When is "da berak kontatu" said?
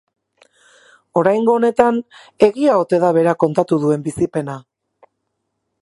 3.05-3.81